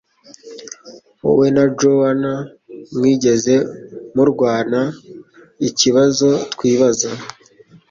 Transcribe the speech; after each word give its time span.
Wowe 1.23 1.47
na 1.55 1.65
Joan 1.77 2.21
mwigeze 2.95 3.55
murwanaikibazo 4.15 6.27
twibaza 6.53 7.09